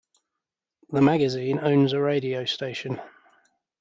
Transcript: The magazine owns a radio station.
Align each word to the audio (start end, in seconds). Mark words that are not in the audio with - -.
The 0.89 0.99
magazine 1.03 1.59
owns 1.61 1.93
a 1.93 2.01
radio 2.01 2.43
station. 2.45 2.99